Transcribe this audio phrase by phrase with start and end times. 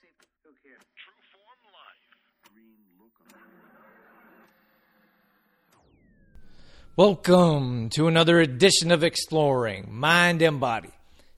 [0.00, 0.08] say,
[0.44, 0.78] look here.
[0.96, 2.52] True form life.
[2.52, 3.12] Green look
[6.96, 10.90] Welcome to another edition of Exploring Mind and Body.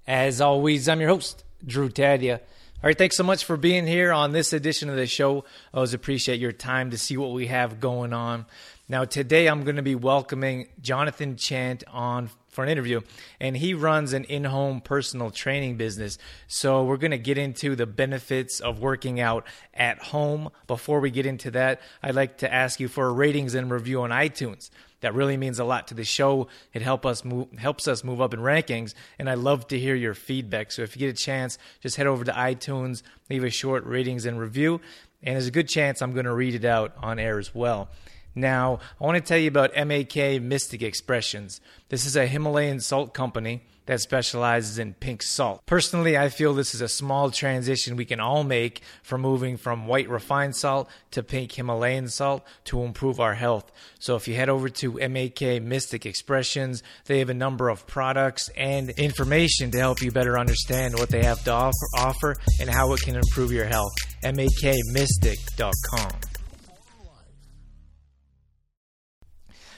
[0.06, 2.38] As always, I'm your host, Drew Tadia.
[2.38, 5.45] All right, thanks so much for being here on this edition of the show.
[5.73, 8.47] I always appreciate your time to see what we have going on.
[8.88, 13.00] Now, today I'm going to be welcoming Jonathan Chant on for an interview,
[13.40, 16.18] and he runs an in home personal training business.
[16.46, 19.44] So, we're going to get into the benefits of working out
[19.74, 20.50] at home.
[20.68, 24.02] Before we get into that, I'd like to ask you for a ratings and review
[24.02, 24.70] on iTunes.
[25.00, 26.46] That really means a lot to the show.
[26.72, 29.96] It help us move, helps us move up in rankings, and I love to hear
[29.96, 30.70] your feedback.
[30.70, 34.27] So if you get a chance, just head over to iTunes, leave a short ratings
[34.27, 34.80] and review,
[35.24, 37.88] and there's a good chance I'm going to read it out on air as well.
[38.36, 41.62] Now, I want to tell you about MAK Mystic Expressions.
[41.88, 45.64] This is a Himalayan salt company that specializes in pink salt.
[45.64, 49.86] Personally, I feel this is a small transition we can all make from moving from
[49.86, 53.72] white refined salt to pink Himalayan salt to improve our health.
[53.98, 58.50] So if you head over to MAK Mystic Expressions, they have a number of products
[58.56, 62.92] and information to help you better understand what they have to offer, offer and how
[62.92, 63.94] it can improve your health.
[64.24, 66.36] MAKMystic.com.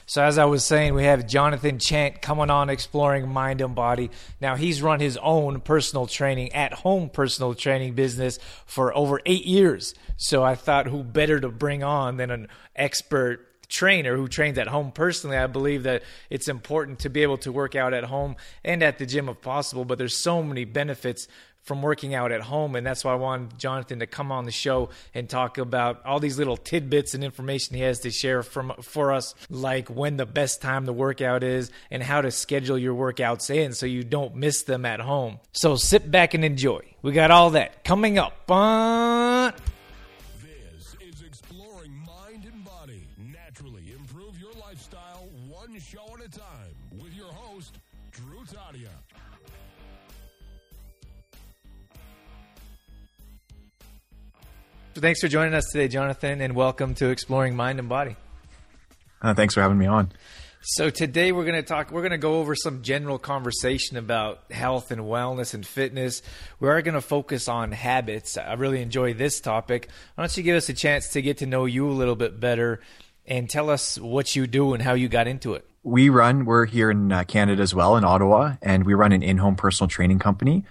[0.09, 4.09] So, as I was saying, we have Jonathan Chant coming on exploring mind and body.
[4.41, 9.45] Now, he's run his own personal training, at home personal training business for over eight
[9.45, 9.93] years.
[10.17, 14.67] So, I thought who better to bring on than an expert trainer who trains at
[14.67, 18.35] home personally i believe that it's important to be able to work out at home
[18.63, 21.27] and at the gym if possible but there's so many benefits
[21.63, 22.75] from working out at home.
[22.75, 26.19] And that's why I wanted Jonathan to come on the show and talk about all
[26.19, 30.25] these little tidbits and information he has to share from for us, like when the
[30.25, 34.03] best time to work out is and how to schedule your workouts in so you
[34.03, 35.39] don't miss them at home.
[35.51, 36.81] So sit back and enjoy.
[37.01, 39.53] We got all that coming up on
[54.99, 58.17] Thanks for joining us today, Jonathan, and welcome to Exploring Mind and Body.
[59.21, 60.11] Uh, thanks for having me on.
[60.59, 61.89] So today we're going to talk.
[61.89, 66.21] We're going to go over some general conversation about health and wellness and fitness.
[66.59, 68.37] We are going to focus on habits.
[68.37, 69.87] I really enjoy this topic.
[70.15, 72.37] Why don't you give us a chance to get to know you a little bit
[72.37, 72.81] better
[73.25, 75.65] and tell us what you do and how you got into it?
[75.83, 76.43] We run.
[76.43, 79.87] We're here in uh, Canada as well, in Ottawa, and we run an in-home personal
[79.87, 80.65] training company.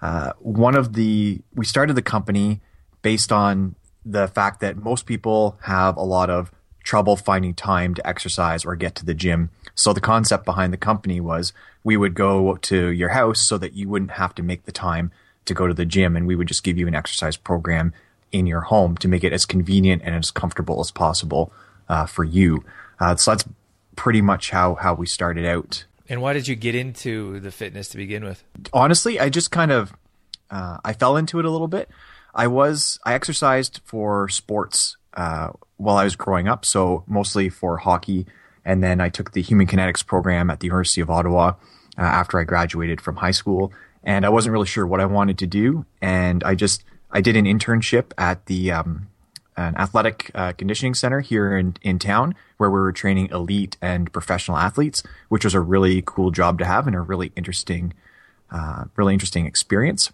[0.00, 2.62] Uh, one of the we started the company
[3.04, 3.74] based on
[4.06, 6.50] the fact that most people have a lot of
[6.82, 9.50] trouble finding time to exercise or get to the gym.
[9.74, 11.52] So the concept behind the company was
[11.84, 15.12] we would go to your house so that you wouldn't have to make the time
[15.44, 17.92] to go to the gym and we would just give you an exercise program
[18.32, 21.52] in your home to make it as convenient and as comfortable as possible
[21.90, 22.64] uh, for you.
[22.98, 23.44] Uh, so that's
[23.96, 25.84] pretty much how, how we started out.
[26.08, 28.42] And why did you get into the fitness to begin with?
[28.72, 29.92] Honestly, I just kind of,
[30.50, 31.90] uh, I fell into it a little bit.
[32.34, 37.78] I was I exercised for sports uh, while I was growing up, so mostly for
[37.78, 38.26] hockey,
[38.64, 41.54] and then I took the human kinetics program at the University of Ottawa
[41.96, 43.72] uh, after I graduated from high school,
[44.02, 47.36] and I wasn't really sure what I wanted to do, and I just I did
[47.36, 49.08] an internship at the um,
[49.56, 54.12] an athletic uh, conditioning center here in in town where we were training elite and
[54.12, 57.94] professional athletes, which was a really cool job to have and a really interesting,
[58.50, 60.10] uh, really interesting experience.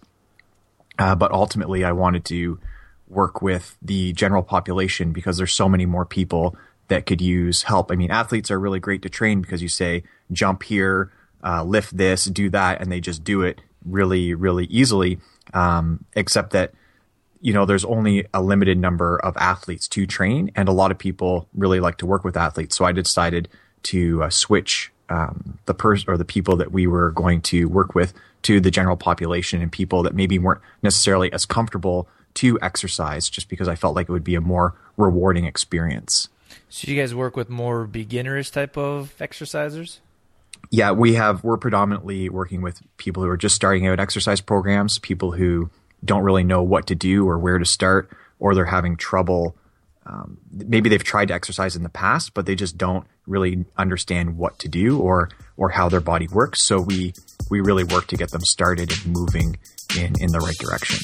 [1.01, 2.59] Uh, but ultimately, I wanted to
[3.07, 6.55] work with the general population because there's so many more people
[6.89, 7.91] that could use help.
[7.91, 11.11] I mean, athletes are really great to train because you say, jump here,
[11.43, 15.17] uh, lift this, do that, and they just do it really, really easily.
[15.55, 16.73] Um, except that,
[17.39, 20.99] you know, there's only a limited number of athletes to train, and a lot of
[20.99, 22.77] people really like to work with athletes.
[22.77, 23.49] So I decided
[23.83, 27.95] to uh, switch um, the person or the people that we were going to work
[27.95, 28.13] with
[28.43, 33.49] to the general population and people that maybe weren't necessarily as comfortable to exercise just
[33.49, 36.29] because I felt like it would be a more rewarding experience.
[36.69, 39.99] So you guys work with more beginnerish type of exercisers?
[40.69, 44.99] Yeah, we have we're predominantly working with people who are just starting out exercise programs,
[44.99, 45.69] people who
[46.03, 48.09] don't really know what to do or where to start,
[48.39, 49.55] or they're having trouble.
[50.05, 54.37] Um, maybe they've tried to exercise in the past, but they just don't really understand
[54.37, 56.65] what to do or or how their body works.
[56.65, 57.13] So we
[57.51, 59.57] we really work to get them started and moving
[59.95, 60.97] in in the right direction.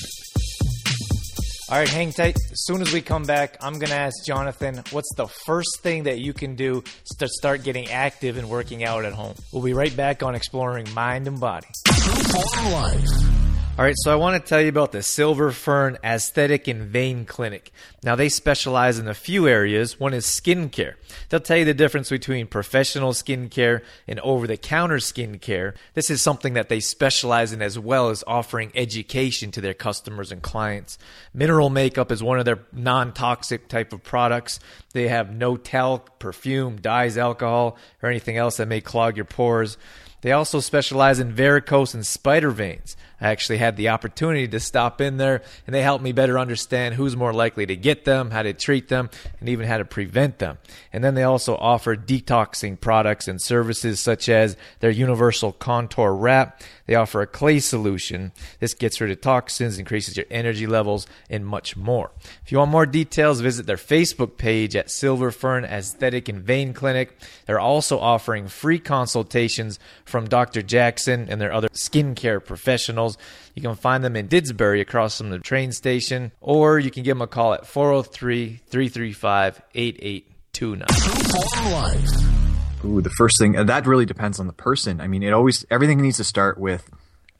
[1.69, 2.37] All right, hang tight.
[2.37, 6.03] As soon as we come back, I'm going to ask Jonathan what's the first thing
[6.03, 6.81] that you can do
[7.19, 9.35] to start getting active and working out at home.
[9.51, 11.67] We'll be right back on exploring mind and body.
[11.85, 13.36] True life.
[13.77, 17.25] All right, so I want to tell you about the Silver Fern Aesthetic and Vein
[17.25, 17.71] Clinic.
[18.01, 19.99] Now, they specialize in a few areas.
[19.99, 20.95] One is skincare.
[21.29, 25.75] They'll tell you the difference between professional skincare and over the counter skincare.
[25.93, 30.31] This is something that they specialize in as well as offering education to their customers
[30.31, 30.97] and clients.
[31.31, 34.59] Mineral makeup is one of their non toxic type of products.
[34.93, 39.77] They have no talc, perfume, dyes, alcohol, or anything else that may clog your pores.
[40.21, 42.97] They also specialize in varicose and spider veins.
[43.19, 46.95] I actually had the opportunity to stop in there and they helped me better understand
[46.95, 49.09] who's more likely to get them, how to treat them,
[49.39, 50.57] and even how to prevent them.
[50.93, 56.61] And then they also offer detoxing products and services such as their universal contour wrap.
[56.85, 58.31] They offer a clay solution.
[58.59, 62.11] This gets rid of toxins, increases your energy levels, and much more.
[62.45, 66.73] If you want more details, visit their Facebook page at Silver Fern Aesthetic and Vein
[66.73, 67.17] Clinic.
[67.45, 70.61] They're also offering free consultations from Dr.
[70.61, 73.06] Jackson and their other skincare professionals.
[73.55, 77.15] You can find them in Didsbury across from the train station, or you can give
[77.15, 80.87] them a call at 403 335 8829.
[82.85, 85.01] Ooh, the first thing that really depends on the person.
[85.01, 86.89] I mean, it always everything needs to start with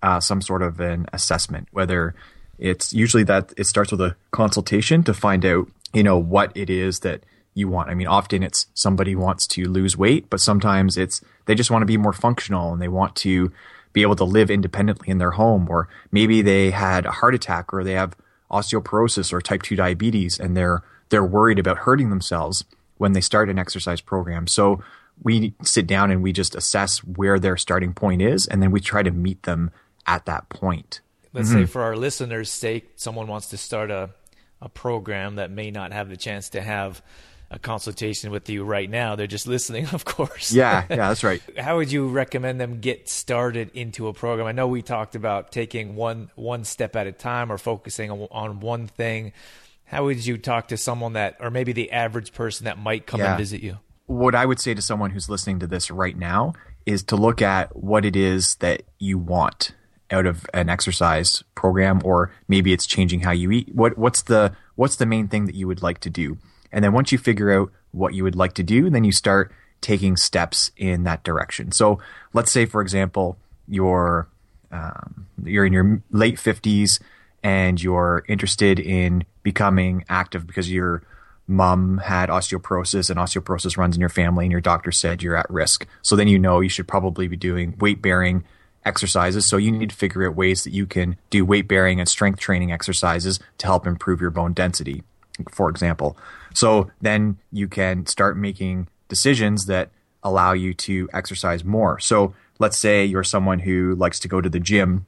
[0.02, 1.68] uh, some sort of an assessment.
[1.72, 2.16] Whether
[2.58, 6.70] it's usually that it starts with a consultation to find out, you know, what it
[6.70, 7.24] is that
[7.54, 7.90] you want.
[7.90, 11.82] I mean, often it's somebody wants to lose weight, but sometimes it's they just want
[11.82, 13.52] to be more functional and they want to
[13.98, 17.74] be able to live independently in their home, or maybe they had a heart attack
[17.74, 18.16] or they have
[18.52, 22.64] osteoporosis or type 2 diabetes and they're they're worried about hurting themselves
[22.98, 24.46] when they start an exercise program.
[24.46, 24.84] So
[25.24, 28.82] we sit down and we just assess where their starting point is and then we
[28.82, 29.72] try to meet them
[30.06, 31.02] at that point.
[31.34, 31.62] Let's mm-hmm.
[31.62, 34.12] say for our listeners' sake, someone wants to start a,
[34.62, 37.02] a program that may not have the chance to have
[37.50, 39.16] a consultation with you right now.
[39.16, 40.52] They're just listening, of course.
[40.52, 41.42] Yeah, yeah, that's right.
[41.58, 44.48] How would you recommend them get started into a program?
[44.48, 48.28] I know we talked about taking one one step at a time or focusing on,
[48.32, 49.34] on one thing.
[49.86, 53.22] How would you talk to someone that, or maybe the average person that might come
[53.22, 53.32] yeah.
[53.32, 53.78] and visit you?
[54.08, 56.54] What I would say to someone who's listening to this right now
[56.86, 59.74] is to look at what it is that you want
[60.12, 63.74] out of an exercise program, or maybe it's changing how you eat.
[63.74, 66.38] What what's the what's the main thing that you would like to do?
[66.72, 69.52] And then once you figure out what you would like to do, then you start
[69.82, 71.72] taking steps in that direction.
[71.72, 72.00] So
[72.34, 73.38] let's say, for example,
[73.68, 74.28] you're
[74.72, 77.00] um, you're in your late fifties
[77.44, 81.04] and you're interested in becoming active because your
[81.48, 85.50] mom had osteoporosis and osteoporosis runs in your family and your doctor said you're at
[85.50, 85.88] risk.
[86.02, 88.44] So then you know you should probably be doing weight bearing
[88.84, 89.46] exercises.
[89.46, 92.40] So you need to figure out ways that you can do weight bearing and strength
[92.40, 95.04] training exercises to help improve your bone density,
[95.52, 96.18] for example.
[96.54, 99.92] So then you can start making decisions that
[100.24, 102.00] allow you to exercise more.
[102.00, 105.06] So let's say you're someone who likes to go to the gym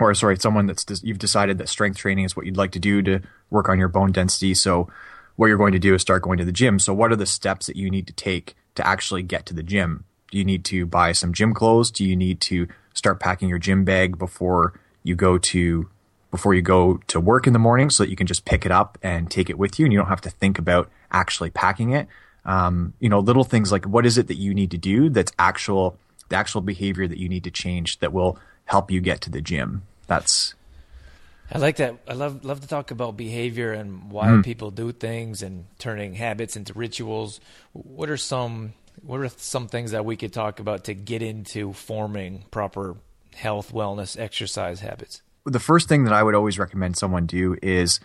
[0.00, 3.02] or sorry, someone that's you've decided that strength training is what you'd like to do
[3.02, 3.20] to
[3.50, 4.54] work on your bone density.
[4.54, 4.88] So
[5.36, 6.78] what you're going to do is start going to the gym.
[6.78, 9.62] So what are the steps that you need to take to actually get to the
[9.62, 10.04] gym?
[10.30, 11.90] Do you need to buy some gym clothes?
[11.90, 15.88] Do you need to start packing your gym bag before you go to
[16.32, 18.72] before you go to work in the morning so that you can just pick it
[18.72, 21.92] up and take it with you and you don't have to think about actually packing
[21.92, 22.08] it.
[22.44, 25.30] Um, you know, little things like what is it that you need to do that's
[25.38, 25.96] actual,
[26.30, 29.42] the actual behavior that you need to change that will help you get to the
[29.42, 29.82] gym.
[30.08, 30.54] That's.
[31.52, 31.96] I like that.
[32.08, 34.42] I love love to talk about behavior and why mm.
[34.42, 37.40] people do things and turning habits into rituals.
[37.74, 41.74] What are some what are some things that we could talk about to get into
[41.74, 42.96] forming proper
[43.34, 45.20] health, wellness, exercise habits?
[45.44, 48.00] The first thing that I would always recommend someone do is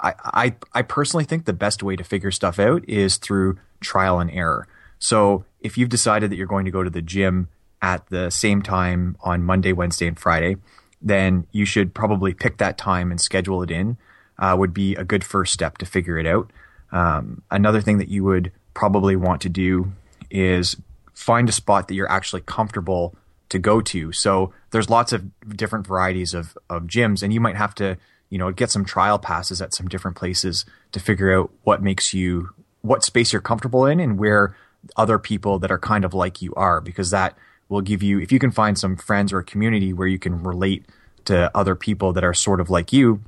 [0.00, 4.18] I, I, I personally think the best way to figure stuff out is through trial
[4.20, 4.66] and error.
[4.98, 7.48] So if you've decided that you're going to go to the gym
[7.80, 10.56] at the same time on Monday, Wednesday, and Friday,
[11.00, 13.98] then you should probably pick that time and schedule it in.
[14.36, 16.50] Uh, would be a good first step to figure it out.
[16.90, 19.92] Um, another thing that you would probably want to do
[20.28, 20.76] is
[21.12, 23.14] find a spot that you're actually comfortable
[23.54, 24.12] to go to.
[24.12, 25.24] So there's lots of
[25.56, 27.96] different varieties of, of gyms and you might have to,
[28.30, 32.12] you know, get some trial passes at some different places to figure out what makes
[32.12, 32.50] you,
[32.82, 34.56] what space you're comfortable in and where
[34.96, 38.32] other people that are kind of like you are, because that will give you, if
[38.32, 40.84] you can find some friends or a community where you can relate
[41.24, 43.22] to other people that are sort of like you,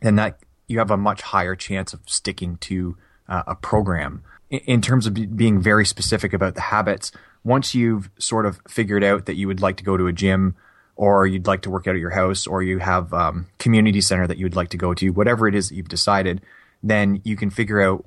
[0.00, 2.96] then that you have a much higher chance of sticking to
[3.28, 4.24] uh, a program.
[4.48, 7.10] In, terms of being very specific about the habits,
[7.42, 10.54] once you've sort of figured out that you would like to go to a gym
[10.94, 14.26] or you'd like to work out at your house or you have um, community center
[14.26, 16.40] that you would like to go to, whatever it is that you've decided,
[16.82, 18.04] then you can figure out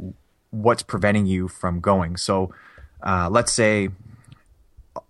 [0.52, 2.18] what's preventing you from going.
[2.18, 2.54] So
[3.04, 3.90] uh, let's say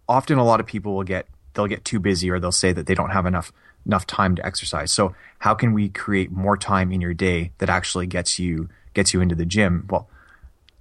[0.08, 2.86] often a lot of people will get they'll get too busy or they'll say that
[2.86, 3.52] they don't have enough
[3.86, 4.92] enough time to exercise.
[4.92, 9.14] So how can we create more time in your day that actually gets you gets
[9.14, 9.86] you into the gym?
[9.90, 10.10] Well,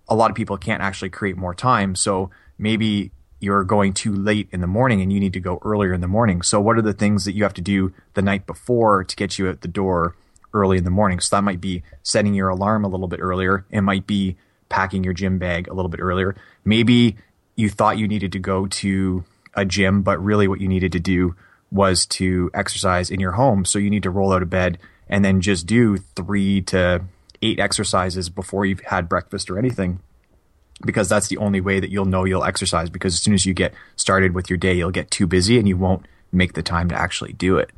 [0.08, 1.94] a lot of people can't actually create more time.
[1.94, 5.92] So maybe you're going too late in the morning and you need to go earlier
[5.92, 6.42] in the morning.
[6.42, 9.38] So what are the things that you have to do the night before to get
[9.38, 10.16] you at the door
[10.52, 11.20] early in the morning?
[11.20, 13.64] So that might be setting your alarm a little bit earlier.
[13.70, 14.36] It might be
[14.68, 16.34] packing your gym bag a little bit earlier.
[16.64, 17.16] Maybe
[17.54, 19.24] you thought you needed to go to
[19.54, 21.34] a gym, but really what you needed to do
[21.70, 23.64] was to exercise in your home.
[23.64, 27.04] So you need to roll out of bed and then just do three to
[27.42, 30.00] eight exercises before you've had breakfast or anything
[30.84, 33.54] because that's the only way that you'll know you'll exercise because as soon as you
[33.54, 36.88] get started with your day you'll get too busy and you won't make the time
[36.88, 37.70] to actually do it.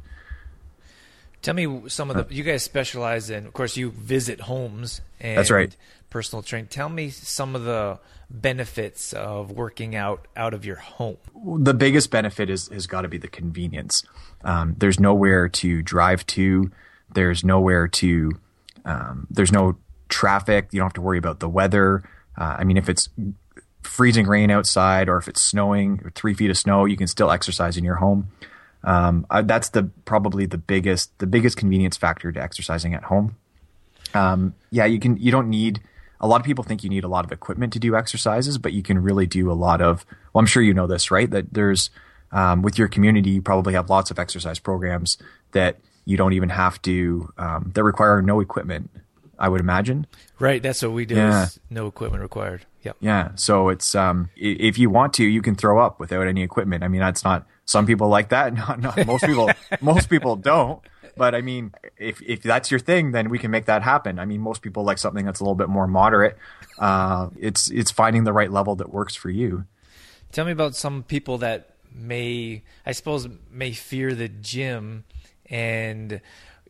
[1.43, 5.39] Tell me some of the you guys specialize in of course you visit homes and
[5.39, 5.75] That's right.
[6.11, 6.67] personal train.
[6.67, 7.99] Tell me some of the
[8.29, 11.17] benefits of working out out of your home.
[11.35, 14.03] The biggest benefit is has got to be the convenience.
[14.45, 16.71] Um, there's nowhere to drive to.
[17.13, 18.33] There's nowhere to
[18.85, 19.77] um, there's no
[20.09, 22.03] traffic you don't have to worry about the weather
[22.41, 23.09] uh, I mean, if it's
[23.83, 27.31] freezing rain outside or if it's snowing, or three feet of snow, you can still
[27.31, 28.29] exercise in your home.
[28.83, 33.37] Um, uh, that's the probably the biggest the biggest convenience factor to exercising at home.
[34.15, 35.83] Um, yeah, you can you don't need
[36.19, 38.73] a lot of people think you need a lot of equipment to do exercises, but
[38.73, 40.07] you can really do a lot of.
[40.33, 41.31] Well, I'm sure you know this, right?
[41.31, 41.91] That there's
[42.33, 45.19] um, with your community, you probably have lots of exercise programs
[45.53, 45.79] that
[46.11, 48.91] you don't even have to um, that require no equipment.
[49.39, 50.07] I would imagine.
[50.39, 51.15] Right, that's what we do.
[51.15, 51.47] Yeah.
[51.71, 52.67] No equipment required.
[52.83, 52.97] Yep.
[53.01, 53.31] Yeah.
[53.37, 56.85] So it's um, if you want to, you can throw up without any equipment.
[56.85, 58.53] I mean, that's not some people like that.
[58.61, 59.51] Not, not most people.
[59.81, 60.81] most people don't.
[61.17, 64.19] But I mean, if if that's your thing, then we can make that happen.
[64.19, 66.37] I mean, most people like something that's a little bit more moderate.
[66.79, 69.65] Uh, it's it's finding the right level that works for you.
[70.33, 75.05] Tell me about some people that may, I suppose, may fear the gym,
[75.51, 76.21] and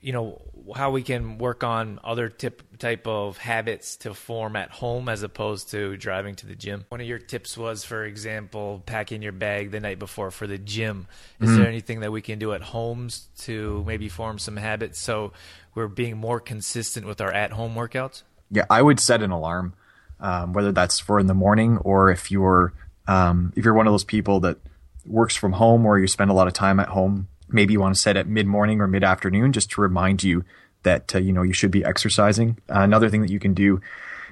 [0.00, 0.40] you know
[0.75, 5.22] how we can work on other tip type of habits to form at home as
[5.22, 6.87] opposed to driving to the gym.
[6.88, 10.58] One of your tips was, for example, packing your bag the night before for the
[10.58, 11.06] gym.
[11.40, 15.32] Is there anything that we can do at homes to maybe form some habits so
[15.75, 18.22] we're being more consistent with our at-home workouts?
[18.50, 19.75] Yeah, I would set an alarm,
[20.18, 22.72] um, whether that's for in the morning or if you're
[23.06, 24.58] um, if you're one of those people that
[25.04, 27.28] works from home or you spend a lot of time at home.
[27.52, 30.45] Maybe you want to set it mid morning or mid afternoon just to remind you
[30.83, 32.59] that uh, you know you should be exercising.
[32.69, 33.80] Uh, another thing that you can do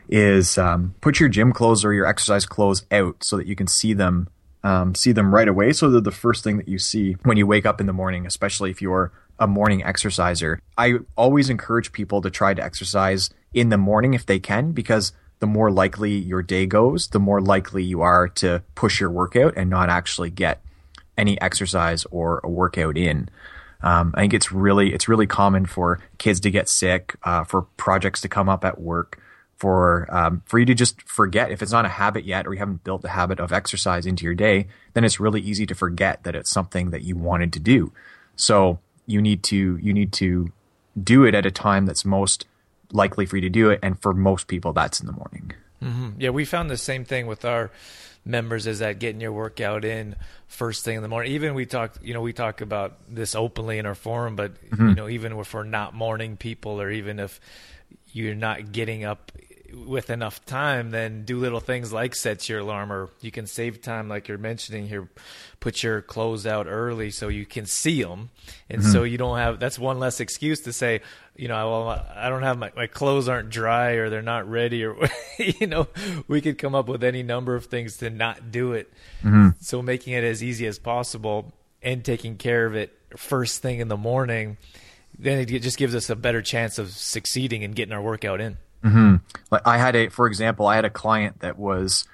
[0.08, 3.66] is um, put your gym clothes or your exercise clothes out so that you can
[3.66, 4.28] see them
[4.64, 5.72] um, see them right away.
[5.72, 8.26] So they're the first thing that you see when you wake up in the morning,
[8.26, 10.60] especially if you're a morning exerciser.
[10.76, 15.12] I always encourage people to try to exercise in the morning if they can, because
[15.38, 19.54] the more likely your day goes, the more likely you are to push your workout
[19.56, 20.62] and not actually get
[21.18, 23.28] any exercise or a workout in.
[23.82, 27.62] Um, I think it's really it's really common for kids to get sick, uh, for
[27.76, 29.20] projects to come up at work,
[29.56, 32.58] for um, for you to just forget if it's not a habit yet, or you
[32.58, 34.66] haven't built the habit of exercise into your day.
[34.94, 37.92] Then it's really easy to forget that it's something that you wanted to do.
[38.36, 40.52] So you need to you need to
[41.00, 42.46] do it at a time that's most
[42.92, 45.52] likely for you to do it, and for most people, that's in the morning.
[46.18, 47.70] Yeah, we found the same thing with our
[48.28, 50.14] members is that getting your workout in
[50.46, 51.32] first thing in the morning.
[51.32, 54.76] Even we talk, you know, we talk about this openly in our forum, but you
[54.76, 54.92] mm-hmm.
[54.92, 57.40] know, even if we're not morning people, or even if
[58.12, 59.32] you're not getting up
[59.72, 63.82] with enough time, then do little things like set your alarm, or you can save
[63.82, 65.08] time, like you're mentioning here.
[65.60, 68.30] Put your clothes out early so you can see them,
[68.70, 69.12] and so mm-hmm.
[69.12, 69.58] you don't have.
[69.58, 71.00] That's one less excuse to say,
[71.36, 74.84] you know, well, I don't have my my clothes aren't dry or they're not ready,
[74.84, 74.96] or
[75.38, 75.88] you know,
[76.28, 78.92] we could come up with any number of things to not do it.
[79.22, 79.50] Mm-hmm.
[79.60, 83.88] So making it as easy as possible and taking care of it first thing in
[83.88, 84.56] the morning,
[85.18, 88.58] then it just gives us a better chance of succeeding and getting our workout in.
[89.50, 92.06] Like I had a, for example, I had a client that was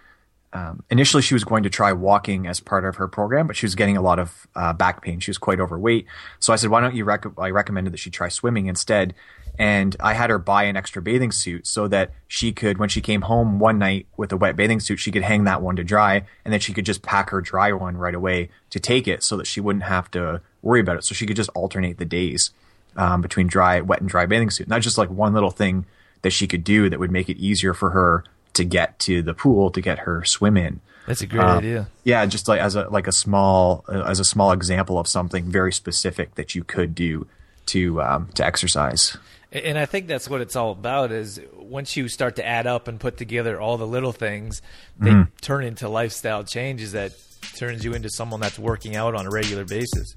[0.54, 3.66] um, initially she was going to try walking as part of her program, but she
[3.66, 5.18] was getting a lot of uh, back pain.
[5.18, 6.06] She was quite overweight,
[6.38, 9.14] so I said, "Why don't you?" Rec- I recommended that she try swimming instead,
[9.58, 13.00] and I had her buy an extra bathing suit so that she could, when she
[13.00, 15.82] came home one night with a wet bathing suit, she could hang that one to
[15.82, 19.24] dry, and then she could just pack her dry one right away to take it,
[19.24, 21.04] so that she wouldn't have to worry about it.
[21.04, 22.52] So she could just alternate the days
[22.96, 24.68] um, between dry, wet, and dry bathing suit.
[24.68, 25.84] That's just like one little thing
[26.24, 29.34] that she could do that would make it easier for her to get to the
[29.34, 30.80] pool to get her swim in.
[31.06, 31.88] That's a great Uh, idea.
[32.02, 35.44] Yeah, just like as a like a small uh, as a small example of something
[35.44, 37.26] very specific that you could do
[37.66, 39.16] to um, to exercise.
[39.52, 42.88] And I think that's what it's all about is once you start to add up
[42.88, 44.62] and put together all the little things,
[44.98, 45.30] they Mm-hmm.
[45.42, 47.12] turn into lifestyle changes that
[47.56, 50.14] turns you into someone that's working out on a regular basis.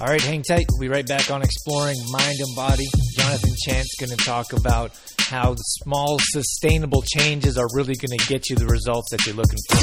[0.00, 0.64] All right, hang tight.
[0.70, 2.86] We'll be right back on exploring mind and body.
[3.18, 8.48] Jonathan Chant's going to talk about how small, sustainable changes are really going to get
[8.48, 9.76] you the results that you're looking for.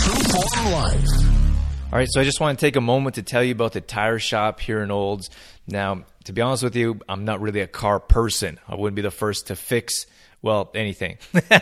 [1.93, 3.81] All right, so I just want to take a moment to tell you about the
[3.81, 5.29] tire shop here in Olds.
[5.67, 8.59] Now, to be honest with you, I'm not really a car person.
[8.67, 10.07] I wouldn't be the first to fix
[10.41, 11.17] well anything.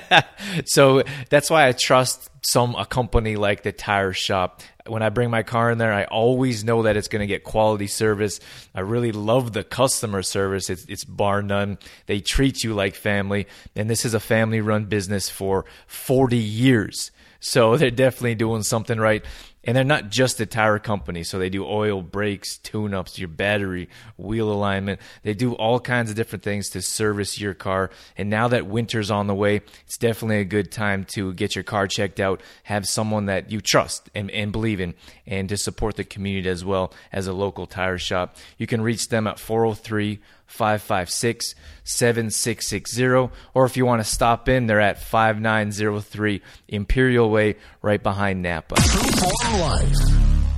[0.65, 4.61] So that's why i trust some a company like the tire shop.
[4.87, 7.43] When i bring my car in there i always know that it's going to get
[7.43, 8.39] quality service.
[8.73, 10.69] I really love the customer service.
[10.69, 11.77] It's, it's bar none.
[12.05, 13.47] They treat you like family.
[13.75, 17.11] And this is a family run business for 40 years.
[17.39, 19.25] So they're definitely doing something right
[19.65, 23.27] and they're not just a tire company, so they do oil, brakes, tune ups, your
[23.27, 25.01] battery, wheel alignment.
[25.23, 27.89] They do all kinds of different things to service your car.
[28.15, 31.63] And now that winter's on the way, it's definitely a good time to get your
[31.63, 34.93] car checked out, have someone that you trust and, and believe in,
[35.25, 38.37] and to support the community as well as a local tire shop.
[38.57, 43.31] You can reach them at 403 556 7660.
[43.53, 48.75] Or if you want to stop in, they're at 5903 Imperial Way, right behind Napa.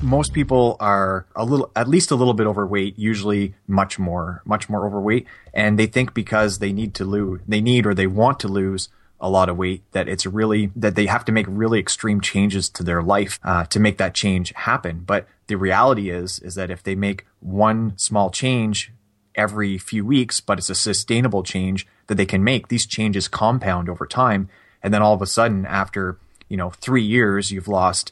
[0.01, 4.70] Most people are a little, at least a little bit overweight, usually much more, much
[4.70, 5.25] more overweight.
[5.53, 8.89] And they think because they need to lose, they need or they want to lose
[9.20, 12.70] a lot of weight that it's really that they have to make really extreme changes
[12.70, 16.70] to their life uh, to make that change happen but the reality is is that
[16.70, 18.91] if they make one small change
[19.38, 22.67] every few weeks, but it's a sustainable change that they can make.
[22.67, 24.50] These changes compound over time.
[24.82, 26.17] And then all of a sudden, after,
[26.50, 28.12] you know, three years, you've lost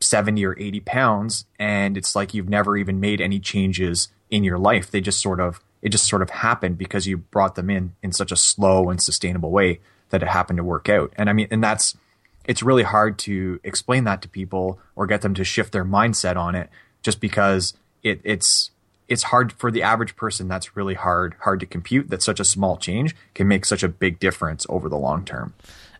[0.00, 1.44] 70 or 80 pounds.
[1.58, 4.90] And it's like you've never even made any changes in your life.
[4.90, 8.12] They just sort of, it just sort of happened because you brought them in in
[8.12, 11.12] such a slow and sustainable way that it happened to work out.
[11.16, 11.96] And I mean, and that's,
[12.44, 16.36] it's really hard to explain that to people or get them to shift their mindset
[16.36, 16.70] on it
[17.02, 18.70] just because it, it's
[19.10, 22.44] it's hard for the average person that's really hard hard to compute that such a
[22.44, 25.52] small change can make such a big difference over the long term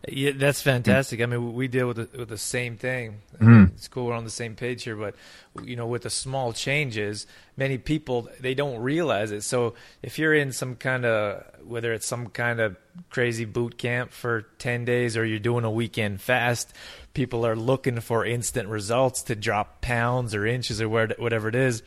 [0.07, 1.19] yeah, that's fantastic.
[1.19, 1.23] Mm.
[1.23, 3.21] I mean, we deal with the, with the same thing.
[3.39, 3.71] Mm.
[3.73, 5.15] It's cool we're on the same page here, but
[5.63, 9.43] you know, with the small changes, many people they don't realize it.
[9.43, 12.77] So if you're in some kind of whether it's some kind of
[13.11, 16.73] crazy boot camp for 10 days or you're doing a weekend fast,
[17.13, 21.83] people are looking for instant results to drop pounds or inches or whatever it is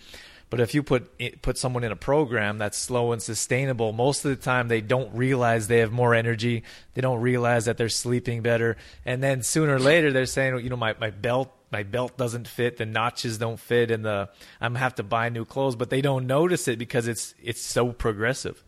[0.55, 4.25] but if you put eh, put someone in a program that's slow and sustainable, most
[4.25, 6.63] of the time they don't realize they have more energy.
[6.95, 10.71] They don't realize that they're sleeping better, and then sooner or later they're saying, you
[10.71, 14.29] know, my my belt my belt doesn't fit, the notches don't fit, and the
[14.61, 17.61] I'm gonna have to buy new clothes, but they don't notice it because it's it's
[17.61, 18.63] so progressive.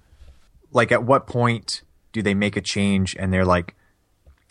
[0.73, 3.77] Like, at what point do they make a change and they're like,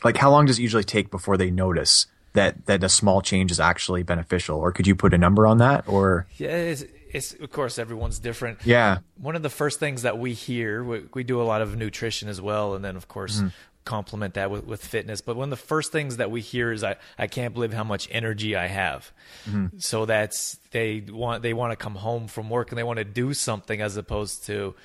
[0.06, 2.08] like how long does it usually take before they notice?
[2.36, 5.58] that that a small change is actually beneficial or could you put a number on
[5.58, 6.76] that or yeah
[7.16, 8.60] it's of course everyone's different.
[8.66, 9.00] Yeah.
[9.18, 12.30] One of the first things that we hear, we, we do a lot of nutrition
[12.30, 13.52] as well, and then of course mm.
[13.86, 15.22] complement that with, with fitness.
[15.22, 17.84] But one of the first things that we hear is I, I can't believe how
[17.84, 19.12] much energy I have.
[19.48, 19.80] Mm-hmm.
[19.80, 23.06] So that's they want they want to come home from work and they want to
[23.06, 24.76] do something as opposed to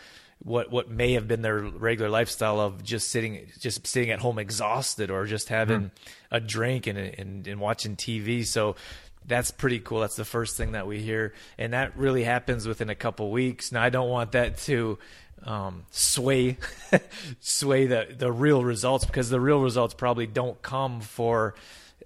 [0.43, 4.39] what what may have been their regular lifestyle of just sitting just sitting at home
[4.39, 5.91] exhausted or just having mm.
[6.31, 8.47] a drink and, and and watching TV.
[8.47, 8.77] So
[9.31, 10.01] that's pretty cool.
[10.01, 13.71] That's the first thing that we hear, and that really happens within a couple weeks.
[13.71, 14.99] Now, I don't want that to
[15.45, 16.59] um, sway
[17.41, 21.55] sway the the real results because the real results probably don't come for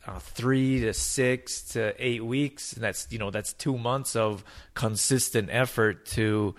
[0.07, 2.75] uh, three to six to eight weeks.
[2.75, 6.55] And that's you know that's two months of consistent effort to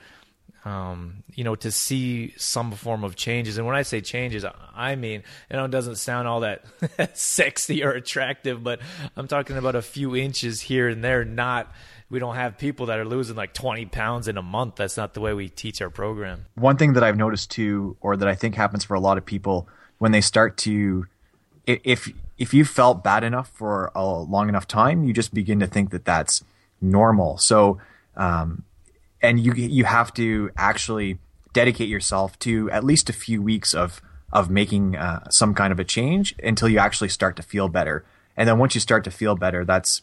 [0.66, 3.60] um, you know, to see some form of changes.
[3.60, 4.44] And when I say changes,
[4.76, 6.66] I mean, you know, it doesn't sound all that
[7.14, 8.80] sexy or attractive, but
[9.16, 11.24] I'm talking about a few inches here and there.
[11.24, 11.72] Not,
[12.10, 14.78] we don't have people that are losing like 20 pounds in a month.
[14.78, 16.48] That's not the way we teach our program.
[16.56, 19.26] One thing that I've noticed too, or that I think happens for a lot of
[19.26, 21.06] people when they start to,
[21.68, 25.68] if, if you felt bad enough for a long enough time, you just begin to
[25.68, 26.44] think that that's
[26.82, 27.38] normal.
[27.38, 27.80] So,
[28.18, 28.64] um,
[29.26, 31.20] and you you have to actually
[31.54, 35.80] dedicate yourself to at least a few weeks of of making uh, some kind of
[35.80, 38.06] a change until you actually start to feel better.
[38.36, 40.02] And then once you start to feel better, that's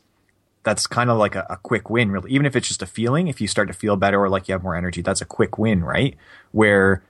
[0.65, 2.31] that's kind of like a, a, quick win, really.
[2.31, 4.53] Even if it's just a feeling, if you start to feel better or like you
[4.53, 6.17] have more energy, that's a quick win, right?
[6.53, 7.03] Where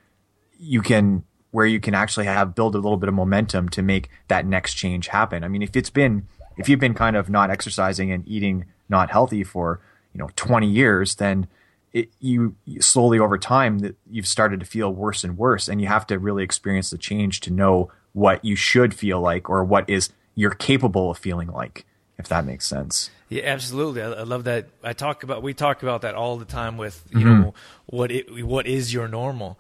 [0.59, 4.09] you can where you can actually have build a little bit of momentum to make
[4.29, 5.45] that next change happen.
[5.45, 9.11] I mean, if it's been if you've been kind of not exercising and eating not
[9.11, 9.81] healthy for
[10.13, 11.47] you know 20 years, then
[11.93, 15.87] it, you slowly over time that you've started to feel worse and worse, and you
[15.87, 19.89] have to really experience the change to know what you should feel like or what
[19.89, 21.85] is you're capable of feeling like.
[22.19, 23.11] if that makes sense.
[23.29, 24.03] Yeah, absolutely.
[24.03, 24.69] I, I love that.
[24.83, 27.41] I talk about we talk about that all the time with you mm-hmm.
[27.41, 27.55] know
[27.87, 29.59] what it, what is your normal,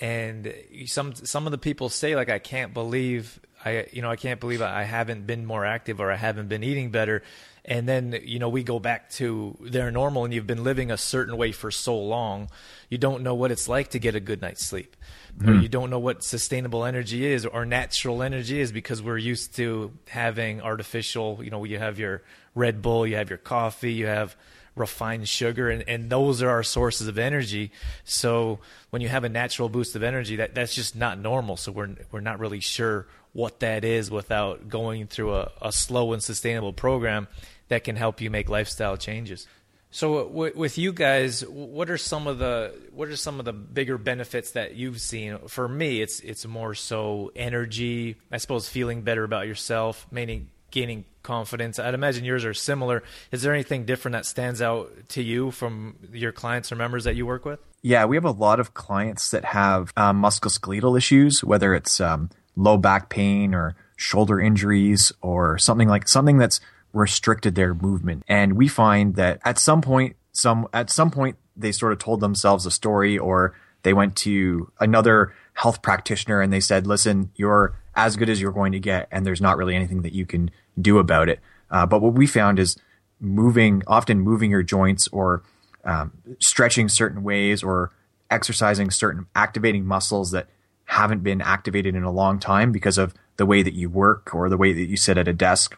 [0.00, 0.54] and
[0.86, 4.40] some some of the people say like I can't believe I you know I can't
[4.40, 7.22] believe I haven't been more active or I haven't been eating better,
[7.68, 10.96] and then you know we go back to their normal and you've been living a
[10.96, 12.48] certain way for so long,
[12.88, 14.96] you don't know what it's like to get a good night's sleep
[15.38, 15.48] mm.
[15.48, 15.60] or hmm.
[15.60, 19.92] you don't know what sustainable energy is or natural energy is because we're used to
[20.08, 22.22] having artificial, you know, you have your
[22.54, 24.34] Red Bull, you have your coffee, you have
[24.74, 27.70] refined sugar and, and those are our sources of energy.
[28.04, 31.58] So when you have a natural boost of energy, that, that's just not normal.
[31.58, 36.14] So we're we're not really sure what that is without going through a, a slow
[36.14, 37.28] and sustainable program
[37.68, 39.46] that can help you make lifestyle changes.
[39.90, 43.52] So w- with you guys, what are some of the what are some of the
[43.52, 45.38] bigger benefits that you've seen?
[45.48, 48.16] For me, it's it's more so energy.
[48.30, 51.78] I suppose feeling better about yourself, meaning gaining confidence.
[51.78, 53.02] I'd imagine yours are similar.
[53.32, 57.16] Is there anything different that stands out to you from your clients or members that
[57.16, 57.60] you work with?
[57.80, 62.28] Yeah, we have a lot of clients that have um, musculoskeletal issues, whether it's um,
[62.56, 66.60] low back pain or shoulder injuries or something like something that's
[66.92, 68.22] restricted their movement.
[68.28, 72.20] And we find that at some point, some at some point they sort of told
[72.20, 77.76] themselves a story or they went to another health practitioner and they said, listen, you're
[77.94, 80.50] as good as you're going to get and there's not really anything that you can
[80.80, 81.40] do about it.
[81.70, 82.76] Uh, but what we found is
[83.20, 85.42] moving, often moving your joints or
[85.84, 87.90] um, stretching certain ways or
[88.30, 90.48] exercising certain activating muscles that
[90.84, 94.48] haven't been activated in a long time because of the way that you work or
[94.48, 95.76] the way that you sit at a desk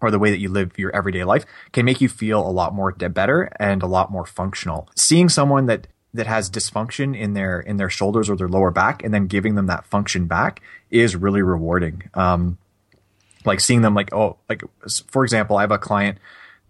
[0.00, 2.74] or the way that you live your everyday life can make you feel a lot
[2.74, 4.88] more better and a lot more functional.
[4.96, 9.04] Seeing someone that that has dysfunction in their in their shoulders or their lower back
[9.04, 10.60] and then giving them that function back
[10.90, 12.02] is really rewarding.
[12.14, 12.58] Um,
[13.44, 14.62] like seeing them like oh like
[15.08, 16.18] for example, I have a client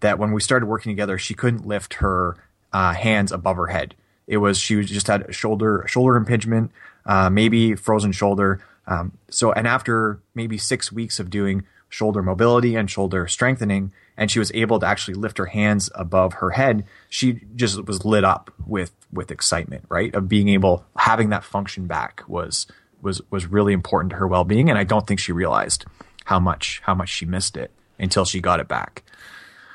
[0.01, 2.37] that when we started working together, she couldn't lift her
[2.73, 3.95] uh, hands above her head.
[4.27, 6.71] It was she was just had shoulder shoulder impingement,
[7.05, 8.63] uh, maybe frozen shoulder.
[8.87, 14.31] Um, so and after maybe six weeks of doing shoulder mobility and shoulder strengthening, and
[14.31, 18.23] she was able to actually lift her hands above her head, she just was lit
[18.23, 20.15] up with with excitement, right?
[20.15, 22.65] Of being able having that function back was
[23.01, 25.85] was was really important to her well being, and I don't think she realized
[26.25, 29.03] how much how much she missed it until she got it back.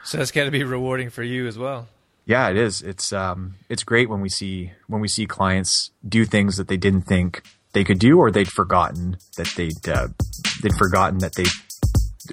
[0.03, 1.89] So that's got to be rewarding for you as well.
[2.25, 2.83] Yeah, it is.
[2.83, 6.77] It's um it's great when we see when we see clients do things that they
[6.77, 10.09] didn't think they could do or they'd forgotten that they'd uh,
[10.63, 11.45] they'd forgotten that they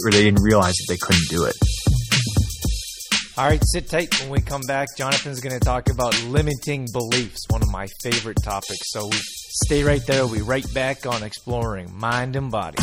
[0.03, 1.55] or they didn't realize that they couldn't do it.
[3.35, 4.19] All right, sit tight.
[4.21, 8.37] When we come back, Jonathan's going to talk about limiting beliefs, one of my favorite
[8.43, 8.91] topics.
[8.91, 10.25] So stay right there.
[10.25, 12.77] We'll be right back on exploring mind and body.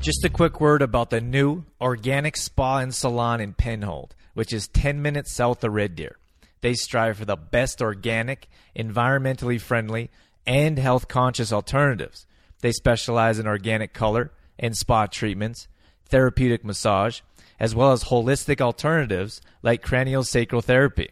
[0.00, 4.66] Just a quick word about the new organic spa and salon in Penhold, which is
[4.68, 6.16] 10 minutes south of Red Deer.
[6.60, 10.10] They strive for the best organic, environmentally friendly,
[10.44, 12.26] and health conscious alternatives.
[12.62, 15.68] They specialize in organic color and spa treatments,
[16.08, 17.20] therapeutic massage,
[17.58, 21.10] as well as holistic alternatives like craniosacral therapy.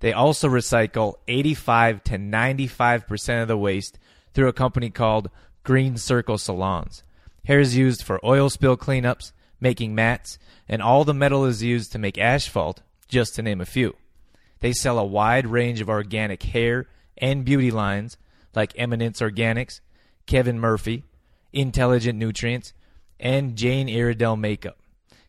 [0.00, 3.98] They also recycle 85 to 95% of the waste
[4.32, 5.30] through a company called
[5.62, 7.02] Green Circle Salons.
[7.44, 11.92] Hair is used for oil spill cleanups, making mats, and all the metal is used
[11.92, 13.96] to make asphalt, just to name a few.
[14.60, 16.86] They sell a wide range of organic hair
[17.18, 18.16] and beauty lines
[18.54, 19.80] like Eminence Organics,
[20.26, 21.04] Kevin Murphy,
[21.52, 22.72] Intelligent Nutrients,
[23.18, 24.76] and Jane Iredale Makeup.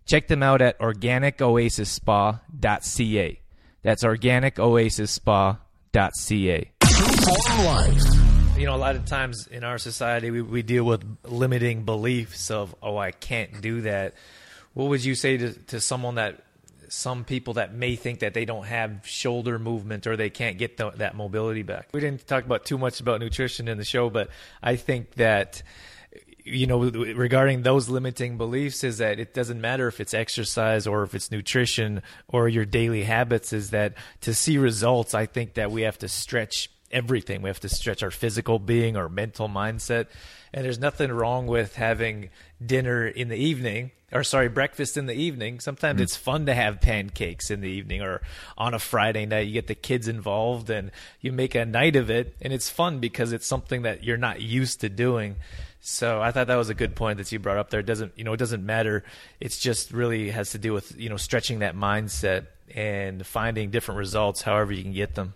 [0.05, 3.39] Check them out at organicoasisspa.ca.
[3.81, 6.71] That's organicoasisspa.ca.
[8.57, 12.51] You know, a lot of times in our society, we, we deal with limiting beliefs
[12.51, 14.13] of, oh, I can't do that.
[14.73, 16.41] What would you say to, to someone that,
[16.87, 20.77] some people that may think that they don't have shoulder movement or they can't get
[20.77, 21.89] the, that mobility back?
[21.93, 24.29] We didn't talk about too much about nutrition in the show, but
[24.61, 25.61] I think that
[26.45, 31.01] you know, regarding those limiting beliefs is that it doesn't matter if it's exercise or
[31.01, 35.71] if it's nutrition or your daily habits, is that to see results, I think that
[35.71, 37.41] we have to stretch everything.
[37.41, 40.07] We have to stretch our physical being, our mental mindset.
[40.53, 42.29] And there's nothing wrong with having
[42.65, 45.59] dinner in the evening, or sorry, breakfast in the evening.
[45.59, 46.03] Sometimes mm-hmm.
[46.03, 48.21] it's fun to have pancakes in the evening or
[48.57, 49.47] on a Friday night.
[49.47, 52.35] You get the kids involved and you make a night of it.
[52.41, 55.35] And it's fun because it's something that you're not used to doing.
[55.81, 57.81] So I thought that was a good point that you brought up there.
[57.81, 59.03] It doesn't, you know, it doesn't matter.
[59.39, 63.99] It's just really has to do with, you know, stretching that mindset and finding different
[63.99, 65.35] results however you can get them.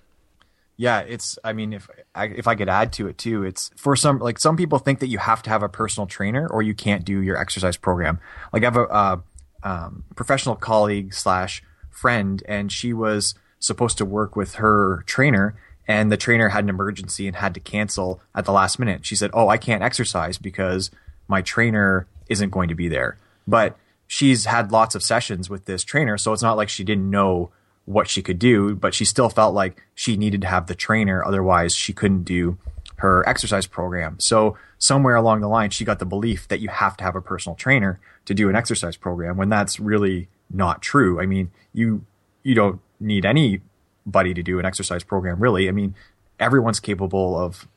[0.79, 1.37] Yeah, it's.
[1.43, 4.39] I mean, if I, if I could add to it too, it's for some like
[4.39, 7.19] some people think that you have to have a personal trainer or you can't do
[7.19, 8.17] your exercise program.
[8.53, 9.21] Like I have a
[9.61, 15.53] um, professional colleague slash friend, and she was supposed to work with her trainer,
[15.85, 19.05] and the trainer had an emergency and had to cancel at the last minute.
[19.05, 20.91] She said, "Oh, I can't exercise because
[21.27, 23.75] my trainer isn't going to be there." But
[24.07, 27.51] she's had lots of sessions with this trainer, so it's not like she didn't know
[27.89, 31.25] what she could do, but she still felt like she needed to have the trainer,
[31.25, 32.55] otherwise she couldn't do
[32.97, 34.19] her exercise program.
[34.19, 37.21] So somewhere along the line, she got the belief that you have to have a
[37.21, 41.19] personal trainer to do an exercise program when that's really not true.
[41.19, 42.05] I mean, you,
[42.43, 45.67] you don't need anybody to do an exercise program, really.
[45.67, 45.95] I mean,
[46.39, 47.67] everyone's capable of,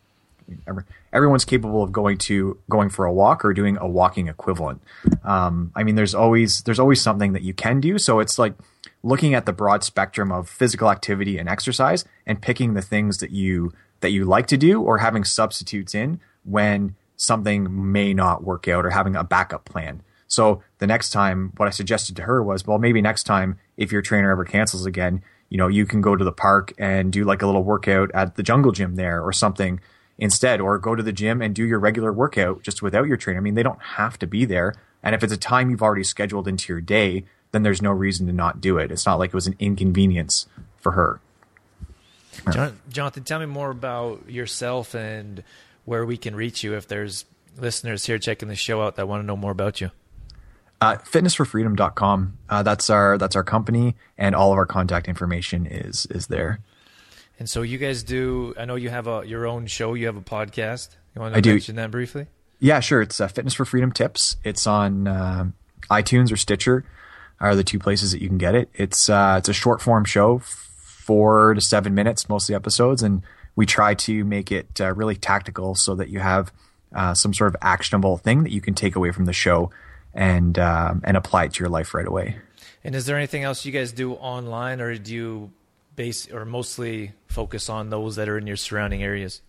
[1.11, 4.83] everyone's capable of going to, going for a walk or doing a walking equivalent.
[5.25, 7.97] Um, I mean, there's always, there's always something that you can do.
[7.97, 8.53] So it's like,
[9.03, 13.31] looking at the broad spectrum of physical activity and exercise and picking the things that
[13.31, 18.67] you that you like to do or having substitutes in when something may not work
[18.67, 20.03] out or having a backup plan.
[20.27, 23.93] So the next time what I suggested to her was, well, maybe next time if
[23.93, 27.25] your trainer ever cancels again, you know, you can go to the park and do
[27.25, 29.79] like a little workout at the jungle gym there or something
[30.19, 33.39] instead, or go to the gym and do your regular workout just without your trainer.
[33.39, 34.75] I mean, they don't have to be there.
[35.03, 38.27] And if it's a time you've already scheduled into your day, then there's no reason
[38.27, 38.91] to not do it.
[38.91, 40.47] It's not like it was an inconvenience
[40.79, 41.21] for her.
[42.51, 45.45] John, Jonathan, tell me more about yourself and
[45.85, 47.25] where we can reach you if there's
[47.59, 49.91] listeners here checking the show out that want to know more about you.
[50.81, 52.39] Uh, fitnessforfreedom.com.
[52.49, 56.59] Uh, that's our that's our company, and all of our contact information is is there.
[57.39, 58.55] And so you guys do.
[58.59, 59.95] I know you have a your own show.
[59.95, 60.89] You have a podcast.
[61.15, 61.83] You want to I mention do.
[61.83, 62.27] that briefly?
[62.59, 63.03] Yeah, sure.
[63.03, 64.37] It's uh, Fitness for Freedom Tips.
[64.43, 65.51] It's on uh,
[65.89, 66.85] iTunes or Stitcher
[67.43, 68.71] are the two places that you can get it.
[68.73, 73.03] It's uh, it's a short form show, four to seven minutes, most of the episodes,
[73.03, 73.23] and
[73.57, 76.53] we try to make it uh, really tactical so that you have
[76.95, 79.71] uh, some sort of actionable thing that you can take away from the show
[80.15, 82.37] and um, and apply it to your life right away.
[82.85, 85.53] And is there anything else you guys do online, or do you
[85.97, 89.43] base or mostly focus on those that are in your surrounding areas?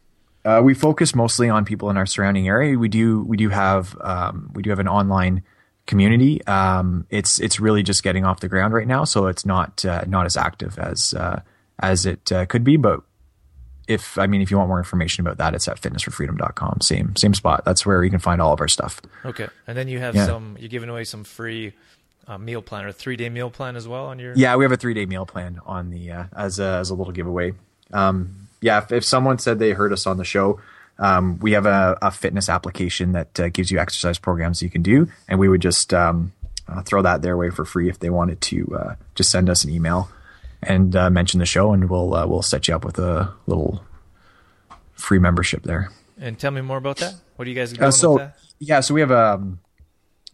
[0.44, 2.78] Uh, we focus mostly on people in our surrounding area.
[2.78, 5.44] We do we do have um, we do have an online
[5.86, 6.46] community.
[6.46, 10.04] Um, it's it's really just getting off the ground right now, so it's not uh,
[10.08, 11.42] not as active as uh,
[11.80, 12.78] as it uh, could be.
[12.78, 13.02] But
[13.88, 16.82] if I mean, if you want more information about that, it's at fitnessforfreedom.com.
[16.82, 17.66] Same same spot.
[17.66, 19.02] That's where you can find all of our stuff.
[19.26, 20.26] Okay, and then you have yeah.
[20.26, 20.58] some.
[20.60, 21.74] You're giving away some free.
[22.26, 24.64] Uh, meal plan or a three day meal plan as well on your yeah we
[24.64, 27.52] have a three day meal plan on the uh, as a as a little giveaway
[27.92, 30.58] um, yeah if, if someone said they heard us on the show
[31.04, 34.82] um, we have a, a, fitness application that uh, gives you exercise programs you can
[34.82, 36.32] do, and we would just um,
[36.70, 39.66] uh, throw that their way for free if they wanted to uh, just send us
[39.66, 40.10] an email
[40.62, 43.84] and uh, mention the show, and we'll uh, we'll set you up with a little
[44.94, 45.92] free membership there.
[46.18, 47.16] And tell me more about that.
[47.36, 49.60] What do you guys doing uh, so, Yeah, so we have a um,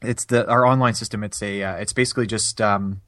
[0.03, 1.23] it's the our online system.
[1.23, 3.01] It's a it's basically just um,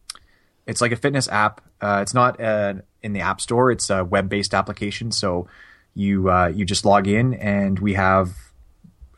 [0.66, 1.62] it's like a fitness app.
[1.80, 3.70] it's not in the app store.
[3.70, 5.12] It's a web based application.
[5.12, 5.48] So
[5.96, 8.30] you uh, you just log in, and we have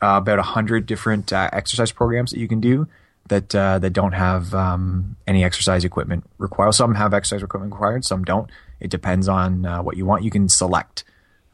[0.02, 2.86] uh, about a hundred different uh, exercise programs that you can do
[3.28, 6.72] that uh, that don't have um, any exercise equipment required.
[6.72, 8.50] Some have exercise equipment required, some don't.
[8.80, 10.24] It depends on uh, what you want.
[10.24, 11.04] You can select.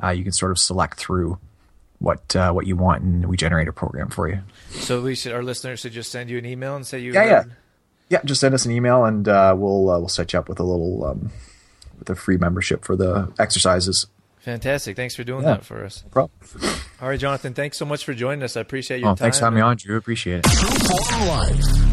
[0.02, 1.38] Uh, you can sort of select through
[1.98, 4.40] what uh, what you want, and we generate a program for you.
[4.70, 7.12] So we should our listeners should just send you an email and say you.
[7.12, 7.44] Yeah, yeah,
[8.08, 8.20] yeah.
[8.24, 10.64] Just send us an email, and uh, we'll uh, we'll set you up with a
[10.64, 11.30] little um,
[11.98, 14.06] with a free membership for the exercises.
[14.40, 14.96] Fantastic.
[14.96, 16.04] Thanks for doing yeah, that for us.
[16.14, 16.30] No
[17.00, 18.56] All right, Jonathan, thanks so much for joining us.
[18.56, 19.16] I appreciate oh, your oh, time.
[19.16, 19.96] Thanks for having me on, Drew.
[19.96, 21.90] Appreciate it.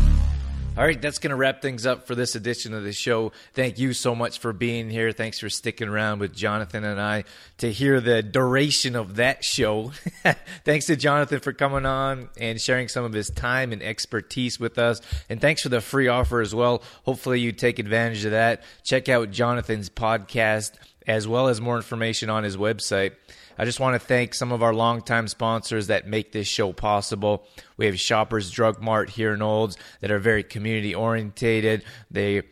[0.77, 3.31] All right, that's going to wrap things up for this edition of the show.
[3.53, 5.11] Thank you so much for being here.
[5.11, 7.23] Thanks for sticking around with Jonathan and I
[7.57, 9.91] to hear the duration of that show.
[10.65, 14.77] thanks to Jonathan for coming on and sharing some of his time and expertise with
[14.77, 15.01] us.
[15.29, 16.83] And thanks for the free offer as well.
[17.05, 18.61] Hopefully, you take advantage of that.
[18.83, 20.73] Check out Jonathan's podcast
[21.07, 23.13] as well as more information on his website.
[23.57, 27.47] I just want to thank some of our longtime sponsors that make this show possible.
[27.75, 31.83] We have Shoppers Drug Mart here in Olds that are very community orientated.
[32.11, 32.43] They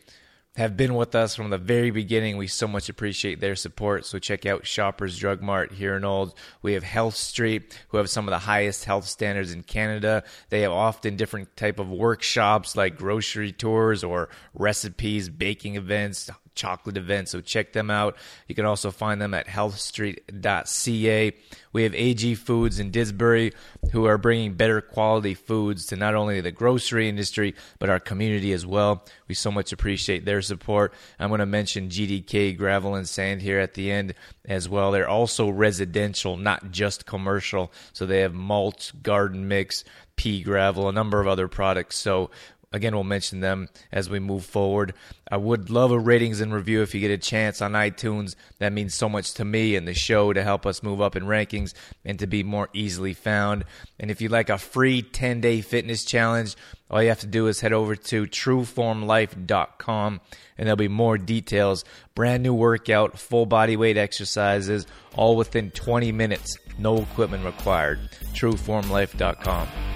[0.56, 2.38] have been with us from the very beginning.
[2.38, 4.06] We so much appreciate their support.
[4.06, 6.34] So check out Shoppers Drug Mart here in Olds.
[6.62, 10.24] We have Health Street, who have some of the highest health standards in Canada.
[10.48, 16.96] They have often different type of workshops like grocery tours or recipes, baking events, chocolate
[16.96, 17.28] event.
[17.28, 18.16] So check them out.
[18.48, 21.32] You can also find them at healthstreet.ca.
[21.72, 23.52] We have AG Foods in Didsbury
[23.92, 28.52] who are bringing better quality foods to not only the grocery industry, but our community
[28.52, 29.04] as well.
[29.28, 30.94] We so much appreciate their support.
[31.18, 34.14] I'm going to mention GDK Gravel and Sand here at the end
[34.46, 34.90] as well.
[34.90, 37.70] They're also residential, not just commercial.
[37.92, 39.84] So they have mulch, garden mix,
[40.16, 41.96] pea gravel, a number of other products.
[41.98, 42.30] So
[42.72, 44.94] again, we'll mention them as we move forward.
[45.30, 48.36] I would love a ratings and review if you get a chance on iTunes.
[48.58, 51.24] That means so much to me and the show to help us move up in
[51.24, 51.74] rankings
[52.04, 53.64] and to be more easily found.
[53.98, 56.56] And if you'd like a free 10 day fitness challenge,
[56.88, 60.20] all you have to do is head over to trueformlife.com
[60.58, 61.84] and there'll be more details.
[62.14, 66.56] Brand new workout, full body weight exercises, all within 20 minutes.
[66.78, 67.98] No equipment required.
[68.34, 69.95] Trueformlife.com.